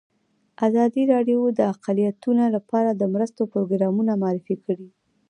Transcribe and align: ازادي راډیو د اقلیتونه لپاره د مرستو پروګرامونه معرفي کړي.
ازادي 0.67 1.03
راډیو 1.13 1.39
د 1.57 1.59
اقلیتونه 1.73 2.43
لپاره 2.55 2.89
د 2.93 3.03
مرستو 3.13 3.41
پروګرامونه 3.53 4.11
معرفي 4.21 4.55
کړي. 4.65 4.87